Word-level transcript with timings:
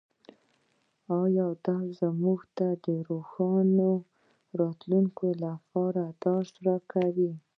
دا 1.65 1.77
موږ 2.23 2.39
ته 2.57 2.67
د 2.85 2.87
روښانه 3.09 3.91
راتلونکي 4.59 5.29
لپاره 5.43 6.03
درس 6.23 6.49
راکوي 6.67 7.31